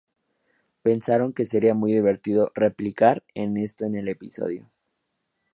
Pensaron 0.81 1.31
que 1.31 1.45
sería 1.45 1.75
muy 1.75 1.93
divertido 1.93 2.51
"replicar" 2.55 3.23
en 3.35 3.55
esto 3.57 3.85
en 3.85 3.95
el 3.97 4.07
episodio. 4.09 4.67